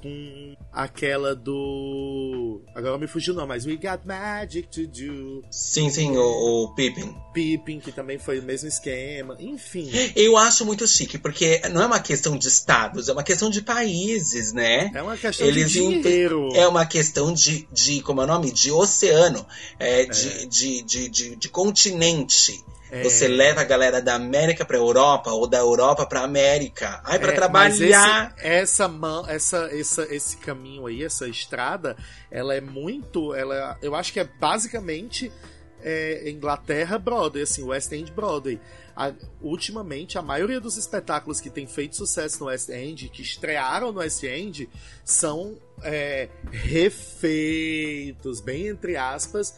[0.00, 2.62] com aquela do.
[2.72, 5.44] Agora me fugiu não, mas We Got Magic to Do.
[5.50, 7.12] Sim, sim, o, o Pippin.
[7.34, 9.36] Pippin, que também foi o mesmo esquema.
[9.40, 9.90] Enfim.
[10.14, 13.60] Eu acho muito chique, porque não é uma questão de estados, é uma questão de
[13.60, 14.92] países, né?
[14.94, 16.48] É uma questão Eles de dinheiro.
[16.54, 18.52] É uma questão de, de como é o nome?
[18.52, 19.44] De oceano,
[19.80, 20.06] é, é.
[20.06, 22.62] De, de, de, de, de continente.
[22.92, 23.02] É...
[23.02, 27.00] Você leva a galera da América pra Europa ou da Europa pra América.
[27.02, 28.34] Ai, pra é, trabalhar.
[28.36, 31.96] Esse, essa, mão, essa, essa, esse caminho aí, essa estrada,
[32.30, 33.34] ela é muito.
[33.34, 35.32] Ela, eu acho que é basicamente
[35.80, 38.60] é, Inglaterra Broadway, assim, West End Broadway.
[38.94, 43.90] A, ultimamente, a maioria dos espetáculos que tem feito sucesso no West End, que estrearam
[43.90, 44.68] no West End,
[45.02, 49.56] são é, refeitos, bem entre aspas,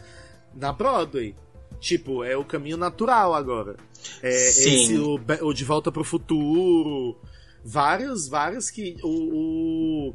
[0.55, 1.35] na Broadway.
[1.81, 3.77] Tipo, é o caminho natural agora.
[4.23, 4.75] É, Sim.
[4.75, 7.19] Esse, o, o De Volta pro Futuro.
[7.65, 8.97] Vários, vários que.
[9.03, 10.11] O.
[10.11, 10.15] o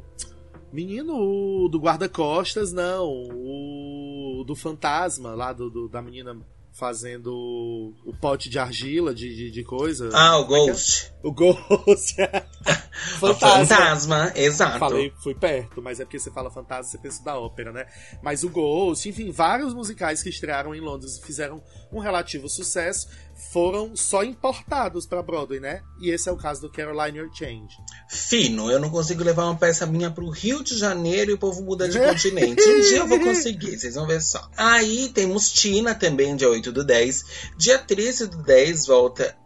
[0.72, 3.08] menino o do guarda-costas, não.
[3.08, 6.36] O do fantasma, lá do, do da menina
[6.80, 10.08] fazendo o pote de argila, de, de, de coisa.
[10.14, 10.46] Ah, o é é?
[10.46, 11.06] Ghost.
[11.06, 11.26] É?
[11.26, 12.16] O Ghost.
[13.20, 13.66] fantasma.
[13.66, 14.78] fantasma, exato.
[14.78, 17.86] Falei, fui perto, mas é porque você fala fantasma, você pensa da ópera, né?
[18.22, 21.62] Mas o Ghost, enfim, vários musicais que estrearam em Londres e fizeram
[21.92, 23.08] um relativo sucesso
[23.52, 25.82] foram só importados para Broadway, né?
[26.00, 27.76] E esse é o caso do Carolina Change.
[28.08, 31.62] Fino, eu não consigo levar uma peça minha pro Rio de Janeiro e o povo
[31.62, 32.62] muda de continente.
[32.62, 34.48] Um dia eu vou conseguir, vocês vão ver só.
[34.56, 37.24] Aí temos Tina também, dia 8 do 10.
[37.56, 39.36] Dia 13 do 10 volta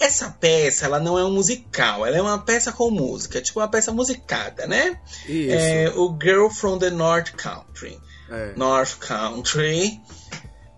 [0.00, 3.68] essa peça, ela não é um musical, ela é uma peça com música, tipo uma
[3.68, 4.98] peça musicada, né?
[5.28, 5.54] Isso.
[5.54, 8.00] É o Girl from the North Country.
[8.30, 8.54] É.
[8.56, 10.00] North Country.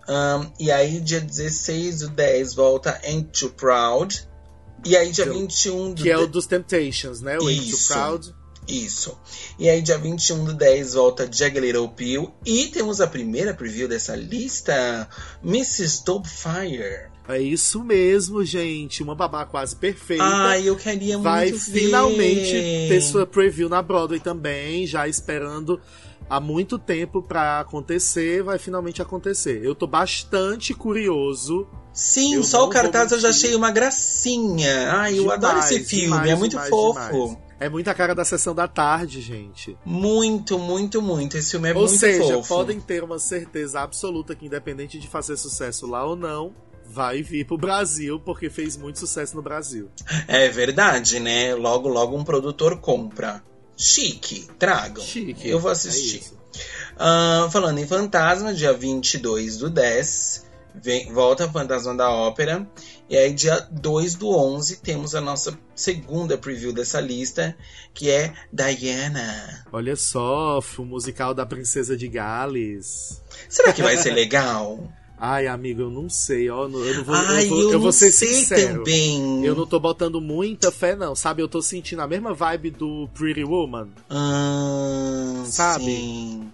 [0.09, 4.29] Um, e aí, dia 16 do 10, volta Ain't Too Proud.
[4.85, 6.03] E aí, dia que, 21 do.
[6.03, 7.39] Que é o dos Temptations, né?
[7.39, 8.35] O Ain't Too Proud.
[8.67, 9.19] Isso.
[9.59, 12.33] E aí, dia 21 do 10, volta Jagged Little Pill.
[12.45, 15.09] E temos a primeira preview dessa lista:
[15.45, 16.05] Mrs.
[16.05, 17.11] Dobefire.
[17.29, 19.03] É isso mesmo, gente.
[19.03, 20.25] Uma babá quase perfeita.
[20.25, 21.59] Ai, eu queria muito Vai ver.
[21.59, 22.53] finalmente
[22.89, 25.81] ter sua preview na Broadway também, já esperando
[26.29, 29.63] há muito tempo para acontecer, vai finalmente acontecer.
[29.63, 31.67] Eu tô bastante curioso.
[31.93, 34.93] Sim, eu só o cartaz eu já achei uma gracinha.
[34.93, 37.39] Ai, eu adoro esse filme, demais, é muito demais, fofo.
[37.63, 39.79] É muita cara da sessão da tarde, gente.
[39.85, 41.37] Muito, muito, muito.
[41.37, 42.35] Esse filme é ou muito seja, fofo.
[42.35, 46.53] Ou seja, podem ter uma certeza absoluta que, independente de fazer sucesso lá ou não,
[46.85, 49.89] vai vir pro Brasil, porque fez muito sucesso no Brasil.
[50.27, 51.55] É verdade, né?
[51.55, 53.43] Logo, logo um produtor compra.
[53.77, 55.03] Chique, tragam.
[55.03, 55.49] Chique.
[55.49, 56.23] Eu vou assistir.
[56.99, 62.67] É uh, falando em Fantasma, dia 22 do 10, Vem, volta Fantasma da Ópera.
[63.09, 67.55] E aí, dia 2 do 11, temos a nossa segunda preview dessa lista,
[67.93, 69.65] que é Diana.
[69.73, 73.21] Olha só, o musical da Princesa de Gales.
[73.49, 74.79] Será que vai ser legal?
[75.25, 76.65] Ai, amigo, eu não sei, ó.
[76.65, 78.79] Eu não vou, Ai, eu vou, eu, eu vou não ser sei sincero.
[78.79, 79.45] também.
[79.45, 81.41] Eu não tô botando muita fé, não, sabe?
[81.41, 83.89] Eu tô sentindo a mesma vibe do Pretty Woman.
[84.11, 85.85] Ah, Sabe?
[85.85, 86.51] Sim.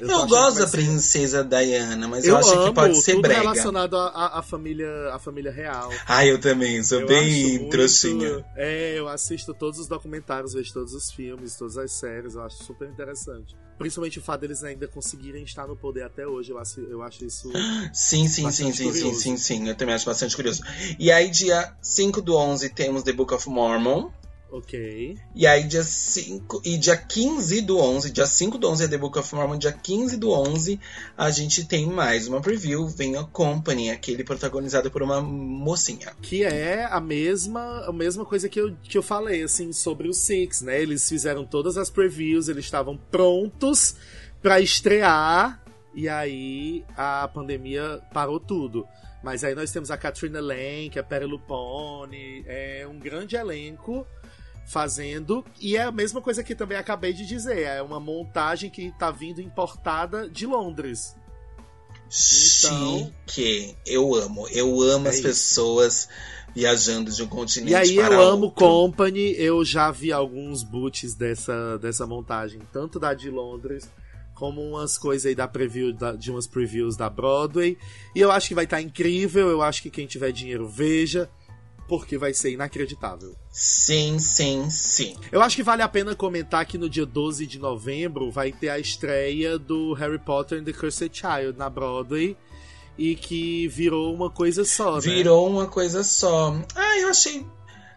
[0.00, 3.22] Eu, Eu, gosto da ser- princesa Diana, mas eu, Eu acho que pode ser tudo
[3.22, 3.40] brega.
[3.40, 5.90] relacionado à, família, à família real.
[6.06, 8.44] Ai, eu também, sou Eu bem acho muito- trouxinha.
[8.56, 12.62] É, eu assisto todos os documentários, vejo todos os filmes, todas as séries, eu acho
[12.64, 13.54] super interessante.
[13.78, 17.24] Principalmente o fato deles ainda conseguirem estar no poder até hoje, eu acho, eu acho
[17.24, 17.50] isso.
[17.92, 19.68] Sim, sim, sim, sim, sim, sim, sim.
[19.68, 20.62] Eu também acho bastante curioso.
[20.98, 24.10] E aí, dia 5 do 11, temos The Book of Mormon.
[24.54, 25.18] Ok.
[25.34, 28.96] E aí, dia 5 e dia 15 do 11, dia 5 do 11 é The
[28.96, 30.78] Book of Mormon, dia 15 do 11,
[31.18, 36.12] a gente tem mais uma preview, Vem a Company, aquele protagonizado por uma mocinha.
[36.22, 40.14] Que é a mesma, a mesma coisa que eu, que eu falei, assim, sobre o
[40.14, 40.80] Six, né?
[40.80, 43.96] Eles fizeram todas as previews, eles estavam prontos
[44.40, 45.60] pra estrear,
[45.92, 48.86] e aí a pandemia parou tudo.
[49.20, 54.06] Mas aí nós temos a Katrina Lane, a Perry Lupone, é um grande elenco
[54.66, 55.44] fazendo.
[55.60, 59.10] E é a mesma coisa que também acabei de dizer, é uma montagem que tá
[59.10, 61.14] vindo importada de Londres.
[62.06, 63.76] Então- Chique.
[63.86, 64.46] Eu amo.
[64.48, 65.24] Eu amo É as isso.
[65.24, 66.08] pessoas
[66.54, 68.64] viajando de um continente E aí para eu amo outro.
[68.64, 73.90] Company, eu já vi alguns boots dessa, dessa montagem, tanto da de Londres,
[74.34, 77.76] como umas coisas aí da preview, da- de umas previews da Broadway.
[78.14, 81.28] E eu acho que vai estar incrível, eu acho que quem tiver dinheiro veja,
[81.88, 83.34] porque vai ser inacreditável.
[83.50, 85.16] Sim, sim, sim.
[85.30, 88.68] Eu acho que vale a pena comentar que no dia 12 de novembro vai ter
[88.68, 92.36] a estreia do Harry Potter and the Cursed Child na Broadway.
[92.96, 95.00] E que virou uma coisa só, né?
[95.00, 96.56] Virou uma coisa só.
[96.76, 97.44] Ah, eu achei.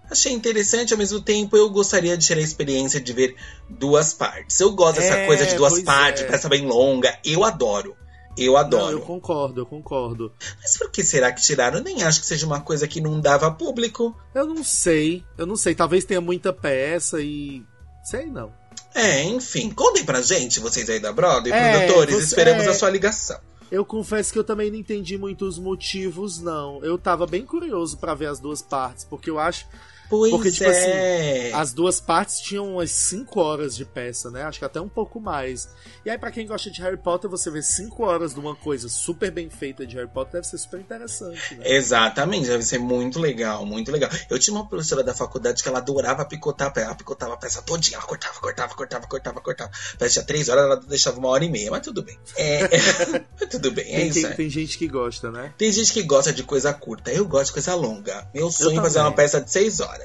[0.10, 3.36] Achei interessante, ao mesmo tempo eu gostaria de ter a experiência de ver
[3.70, 4.60] duas partes.
[4.60, 6.26] Eu gosto dessa É, coisa de duas pois partes, é.
[6.28, 7.16] peça bem longa.
[7.24, 7.96] Eu adoro.
[8.38, 8.92] Eu Não, adoro.
[8.98, 10.32] eu concordo, eu concordo.
[10.62, 11.80] Mas por que será que tiraram?
[11.80, 14.16] Eu nem acho que seja uma coisa que não dava público.
[14.36, 15.74] Eu não sei, eu não sei.
[15.74, 17.64] Talvez tenha muita peça e.
[18.04, 18.52] Sei não.
[18.94, 19.70] É, enfim.
[19.72, 22.70] Contem pra gente, vocês aí da Broadway, É, produtores, você- esperamos é.
[22.70, 23.40] a sua ligação.
[23.70, 26.82] Eu confesso que eu também não entendi muito os motivos, não.
[26.86, 29.66] Eu tava bem curioso pra ver as duas partes, porque eu acho.
[30.10, 31.52] Pois Porque, tipo é.
[31.54, 34.44] As duas partes tinham umas 5 horas de peça, né?
[34.44, 35.68] Acho que até um pouco mais.
[36.06, 38.88] E aí, pra quem gosta de Harry Potter, você vê 5 horas de uma coisa
[38.88, 41.64] super bem feita de Harry Potter, deve ser super interessante, né?
[41.70, 44.10] Exatamente, deve ser muito legal, muito legal.
[44.30, 47.38] Eu tinha uma professora da faculdade que ela adorava picotar a peça, ela picotava a
[47.38, 49.72] peça todinha, ela cortava, cortava, cortava, cortava, cortava.
[49.98, 52.18] Peça tinha três horas, ela deixava uma hora e meia, mas tudo bem.
[52.38, 52.62] É,
[53.40, 54.20] mas tudo bem, é Tem, isso.
[54.20, 54.36] quem- aí.
[54.36, 55.54] tem gente que gosta, né?
[55.58, 58.28] Tem gente que gosta de coisa curta, eu gosto de coisa longa.
[58.34, 59.97] Meu sonho é fazer uma peça de seis horas.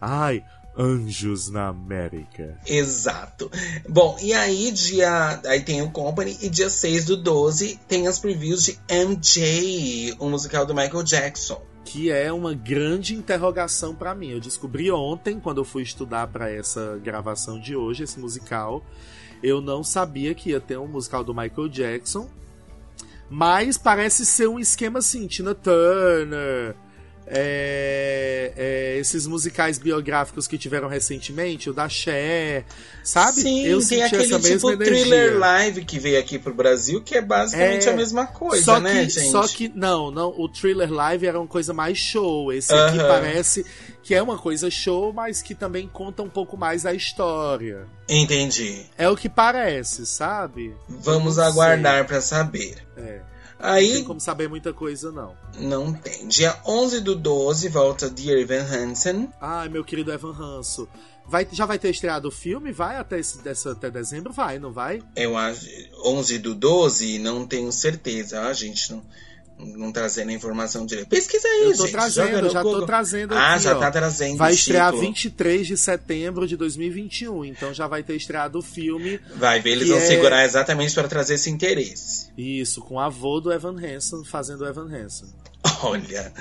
[0.00, 0.44] Ai,
[0.76, 2.58] Anjos na América.
[2.66, 3.50] Exato.
[3.88, 5.40] Bom, e aí dia.
[5.46, 10.28] Aí tem o Company e dia 6 do 12 tem as previews de MJ, o
[10.28, 11.62] musical do Michael Jackson.
[11.84, 14.30] que é uma grande interrogação pra mim.
[14.30, 18.84] Eu descobri ontem, quando eu fui estudar pra essa gravação de hoje, esse musical,
[19.42, 22.28] eu não sabia que ia ter um musical do Michael Jackson,
[23.28, 26.74] mas parece ser um esquema assim, Tina Turner,
[27.26, 32.64] é, é, esses musicais biográficos que tiveram recentemente, o da Cher,
[33.02, 33.40] sabe?
[33.40, 35.04] Sim, eu tem senti aquele essa mesma tipo energia.
[35.04, 38.80] thriller live que veio aqui pro Brasil, que é basicamente É, a mesma coisa, só
[38.80, 39.30] né, que, gente?
[39.30, 42.52] Só que, não, não, o thriller live era uma coisa mais show.
[42.52, 43.08] Esse aqui Aham.
[43.08, 43.64] parece
[44.02, 47.86] que é uma coisa show, mas que também conta um pouco mais a história.
[48.08, 48.84] Entendi.
[48.98, 50.74] É o que parece, sabe?
[50.88, 52.76] Vamos aguardar pra saber.
[52.94, 53.20] sei.
[53.64, 55.34] É, não tem Aí, como saber muita coisa, não.
[55.58, 56.28] não tem.
[56.28, 59.30] Dia 11 do 12 volta Dear Evan Hansen.
[59.40, 60.88] Ai, meu querido Evan Hanso.
[61.26, 62.70] Vai, já vai ter estreado o filme?
[62.70, 64.32] Vai até, esse, dessa, até dezembro?
[64.32, 65.02] Vai, não vai?
[65.16, 65.66] Eu acho.
[66.04, 68.42] 11 do 12, não tenho certeza.
[68.42, 69.02] A gente não,
[69.58, 71.08] não trazendo a informação direito.
[71.08, 71.92] Pesquisa aí, Eu tô gente.
[71.92, 73.80] trazendo, já tô trazendo Ah, aqui, já ó.
[73.80, 74.36] tá trazendo.
[74.36, 75.06] Vai estrear ciclo.
[75.06, 79.20] 23 de setembro de 2021, então já vai ter estreado o filme.
[79.36, 82.28] Vai ver, eles vão é- segurar exatamente para trazer esse interesse.
[82.36, 85.28] Isso, com o avô do Evan Hansen fazendo o Evan Hansen.
[85.82, 86.32] Olha,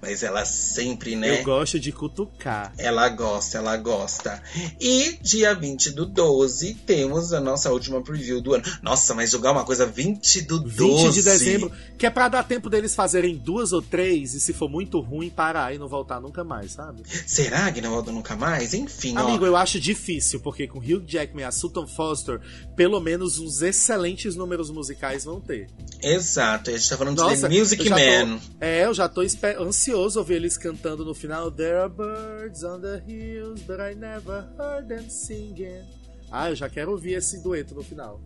[0.00, 1.40] mas ela sempre, né?
[1.40, 2.72] Eu gosto de cutucar.
[2.78, 4.42] Ela gosta, ela gosta.
[4.80, 8.64] E dia 20 do 12 temos a nossa última preview do ano.
[8.82, 11.04] Nossa, mas jogar uma coisa 20 do 12.
[11.04, 14.52] 20 de dezembro, que é pra dar tempo deles fazerem duas ou três e se
[14.52, 17.02] for muito ruim, parar e não voltar nunca mais, sabe?
[17.26, 18.74] Será que não volta nunca mais?
[18.74, 19.46] Enfim, Amigo, ó.
[19.48, 22.40] eu acho difícil, porque com Hugh Jackman e a Sutton Foster,
[22.76, 25.68] pelo menos uns excelentes números musicais vão ter.
[26.02, 28.38] Exato, a gente tá falando de Nossa, The Music Man.
[28.38, 29.22] Tô, é, eu já tô
[29.60, 34.48] ansioso ouvir eles cantando no final There are birds on the hills, but I never
[34.58, 35.84] heard them singing.
[36.30, 38.20] Ah, eu já quero ouvir esse dueto no final.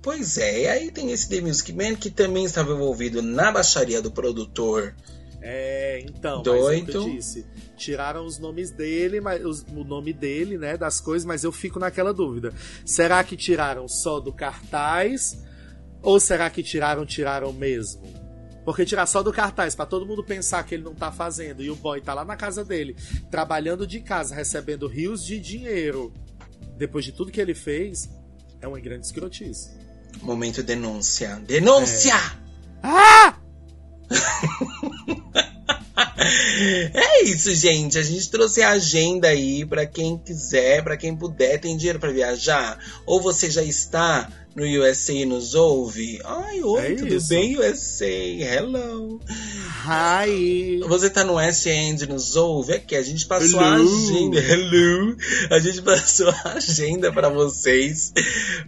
[0.00, 4.00] Pois é, e aí tem esse The Music Man que também estava envolvido na baixaria
[4.00, 4.94] do produtor.
[5.40, 6.86] É, então, Doido.
[6.86, 7.46] mas é eu disse.
[7.76, 11.78] Tiraram os nomes dele, mas os, o nome dele, né, das coisas, mas eu fico
[11.78, 12.52] naquela dúvida.
[12.84, 15.38] Será que tiraram só do cartaz?
[16.02, 18.02] Ou será que tiraram, tiraram mesmo?
[18.68, 21.70] Porque tirar só do cartaz para todo mundo pensar que ele não tá fazendo e
[21.70, 22.94] o boy tá lá na casa dele,
[23.30, 26.12] trabalhando de casa, recebendo rios de dinheiro,
[26.76, 28.10] depois de tudo que ele fez,
[28.60, 29.70] é uma grande escrotice.
[30.20, 31.36] Momento denúncia.
[31.46, 32.12] Denúncia!
[32.12, 32.38] É.
[32.82, 33.37] Ah!
[36.94, 37.98] é isso, gente.
[37.98, 41.58] A gente trouxe a agenda aí para quem quiser, para quem puder.
[41.60, 42.78] Tem dinheiro para viajar?
[43.06, 46.20] Ou você já está no USA e nos ouve?
[46.24, 47.28] Ai, oi, É tudo isso.
[47.28, 48.06] bem, USA?
[48.06, 49.20] Hello.
[49.90, 50.80] Hi!
[50.86, 52.74] Você tá no S e nos ouve?
[52.74, 53.84] Aqui, a gente passou a Hello.
[53.88, 54.38] agenda.
[54.44, 55.16] Hello!
[55.50, 58.12] A gente passou a agenda pra vocês.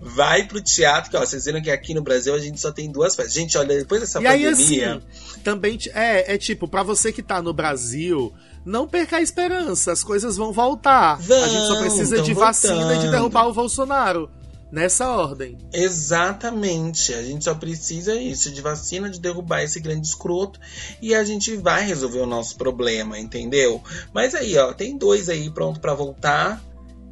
[0.01, 2.91] Vai pro teatro, que ó, vocês viram que aqui no Brasil a gente só tem
[2.91, 3.35] duas peças.
[3.35, 4.95] Gente, olha, depois dessa E aí, pandemia.
[4.97, 8.33] assim, também é, é tipo, pra você que tá no Brasil,
[8.65, 11.19] não perca a esperança, as coisas vão voltar.
[11.19, 13.11] a gente só Vão, precisa de vacina e de voltando.
[13.11, 14.31] derrubar o Bolsonaro.
[14.71, 15.59] Nessa ordem.
[15.73, 17.13] Exatamente.
[17.13, 20.61] A gente só precisa isso, de vacina, de derrubar esse grande escroto.
[21.03, 23.83] E a gente vai resolver o nosso problema, entendeu?
[24.15, 26.63] Mas aí, ó, tem dois aí pronto pra voltar.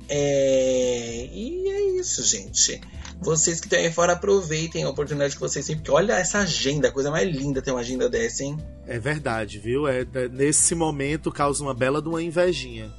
[0.08, 1.28] É...
[1.32, 2.80] E é isso, gente.
[3.20, 5.76] Vocês que estão aí fora, aproveitem a oportunidade que vocês têm.
[5.76, 8.56] Porque olha essa agenda, a coisa mais linda ter uma agenda dessa, hein?
[8.86, 9.88] É verdade, viu?
[9.88, 12.90] É, é- nesse momento causa uma bela de uma invejinha.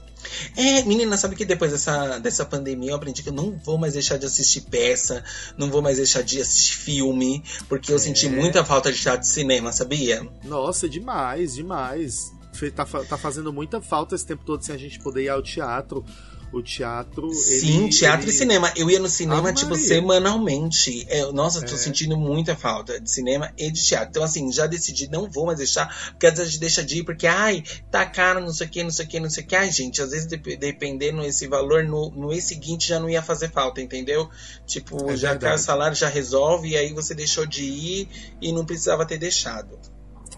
[0.56, 3.94] É, menina, sabe que depois dessa, dessa pandemia eu aprendi que eu não vou mais
[3.94, 5.24] deixar de assistir peça,
[5.58, 8.00] não vou mais deixar de assistir filme, porque eu É.
[8.00, 10.28] senti muita falta de teatro de cinema, sabia?
[10.44, 12.32] Nossa, demais, demais.
[12.76, 16.04] Tá, tá fazendo muita falta esse tempo todo sem a gente poder ir ao teatro.
[16.52, 17.32] O teatro.
[17.34, 18.72] Sim, ele- teatro ele- e cinema.
[18.76, 21.06] Eu ia no cinema, tipo, semanalmente.
[21.08, 21.78] É, nossa, tô É.
[21.78, 24.10] sentindo muita falta de cinema e de teatro.
[24.10, 27.00] Então, assim, já decidi, não vou mais deixar, porque às vezes a gente deixa de
[27.00, 29.44] ir, porque, ai, tá caro, não sei o que, não sei o que, não sei
[29.44, 29.56] o que.
[29.56, 33.22] Ai, gente, às vezes, dep- dependendo esse valor, no, no mês seguinte já não ia
[33.22, 34.30] fazer falta, entendeu?
[34.66, 38.10] Tipo, É já cai o salário, já resolve, e aí você deixou de ir
[38.42, 39.78] e não precisava ter deixado.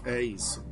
[0.04, 0.62] É isso.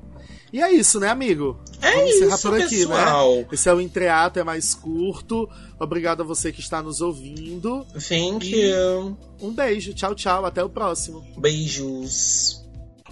[0.52, 1.58] E é isso, né, amigo?
[1.80, 3.36] É Vamos encerrar isso, por aqui, pessoal.
[3.36, 3.46] né?
[3.52, 5.48] Esse é o entreato, é mais curto.
[5.78, 7.86] Obrigado a você que está nos ouvindo.
[8.08, 9.16] Thank E- you.
[9.40, 11.24] Um beijo, tchau, tchau, até o próximo.
[11.38, 12.58] Beijos.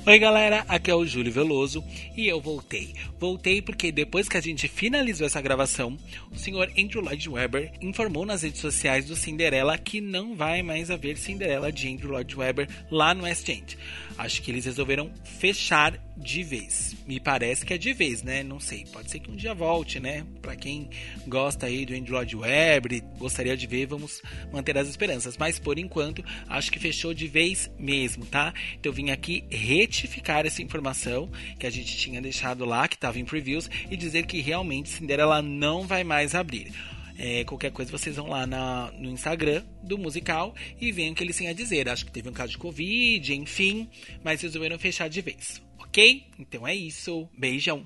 [0.07, 1.85] Oi galera, aqui é o Júlio Veloso
[2.17, 2.95] e eu voltei.
[3.19, 5.99] Voltei porque depois que a gente finalizou essa gravação,
[6.33, 10.91] o senhor Andrew Lloyd Webber informou nas redes sociais do Cinderela que não vai mais
[10.91, 13.77] haver Cinderela de Andrew Lloyd Webber lá no West End.
[14.17, 16.97] Acho que eles resolveram fechar de vez.
[17.07, 18.43] Me parece que é de vez, né?
[18.43, 18.85] Não sei.
[18.93, 20.27] Pode ser que um dia volte, né?
[20.43, 20.91] Pra quem
[21.27, 24.21] gosta aí do Andrew Webber gostaria de ver, vamos
[24.53, 25.37] manter as esperanças.
[25.37, 28.53] Mas por enquanto, acho que fechou de vez mesmo, tá?
[28.79, 33.19] Então eu vim aqui retificar essa informação que a gente tinha deixado lá, que estava
[33.19, 36.73] em previews, e dizer que realmente Cinderela não vai mais abrir.
[37.19, 41.25] É, qualquer coisa vocês vão lá na- no Instagram do musical e veem o que
[41.25, 41.89] eles têm a dizer.
[41.89, 43.91] Acho que teve um caso de Covid, enfim,
[44.23, 46.23] mas resolveram fechar de vez, ok?
[46.39, 47.85] Então é isso, beijão!